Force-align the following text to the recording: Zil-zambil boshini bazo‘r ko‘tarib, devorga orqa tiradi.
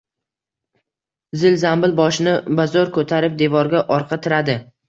Zil-zambil 1.41 1.93
boshini 2.01 2.35
bazo‘r 2.61 2.93
ko‘tarib, 2.99 3.39
devorga 3.45 3.87
orqa 4.01 4.21
tiradi. 4.27 4.61